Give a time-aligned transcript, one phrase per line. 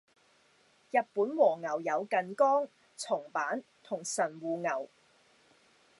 [0.89, 2.67] 日本和牛有近江、
[2.97, 4.89] 松阪同神戶牛